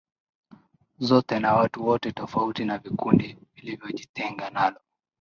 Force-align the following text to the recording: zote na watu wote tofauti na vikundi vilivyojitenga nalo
zote 0.99 1.39
na 1.39 1.53
watu 1.53 1.87
wote 1.87 2.11
tofauti 2.11 2.65
na 2.65 2.77
vikundi 2.77 3.37
vilivyojitenga 3.55 4.49
nalo 4.49 4.79